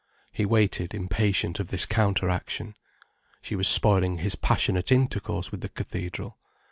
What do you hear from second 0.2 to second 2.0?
He waited impatient of this